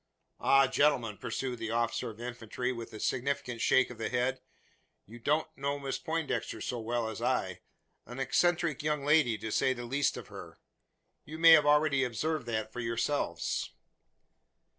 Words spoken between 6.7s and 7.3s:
well as